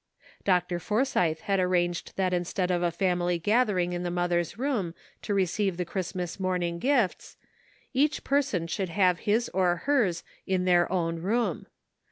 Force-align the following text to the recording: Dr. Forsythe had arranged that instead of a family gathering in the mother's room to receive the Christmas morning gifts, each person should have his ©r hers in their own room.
Dr. 0.43 0.79
Forsythe 0.79 1.41
had 1.41 1.59
arranged 1.59 2.13
that 2.15 2.33
instead 2.33 2.71
of 2.71 2.81
a 2.81 2.89
family 2.89 3.37
gathering 3.37 3.93
in 3.93 4.01
the 4.01 4.09
mother's 4.09 4.57
room 4.57 4.95
to 5.21 5.31
receive 5.31 5.77
the 5.77 5.85
Christmas 5.85 6.39
morning 6.39 6.79
gifts, 6.79 7.37
each 7.93 8.23
person 8.23 8.65
should 8.65 8.89
have 8.89 9.19
his 9.29 9.47
©r 9.53 9.81
hers 9.81 10.23
in 10.47 10.65
their 10.65 10.91
own 10.91 11.17
room. 11.17 11.67